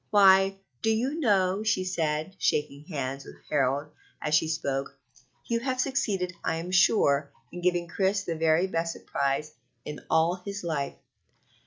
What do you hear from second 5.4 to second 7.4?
"you have succeeded, I am sure,